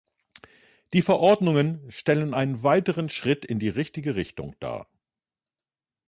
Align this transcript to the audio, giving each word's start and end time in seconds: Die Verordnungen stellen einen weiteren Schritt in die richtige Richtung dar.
Die 0.93 1.03
Verordnungen 1.03 1.85
stellen 1.91 2.33
einen 2.33 2.63
weiteren 2.63 3.07
Schritt 3.07 3.45
in 3.45 3.59
die 3.59 3.69
richtige 3.69 4.15
Richtung 4.15 4.55
dar. 4.59 4.87